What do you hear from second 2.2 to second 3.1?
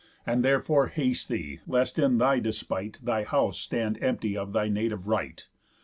despite,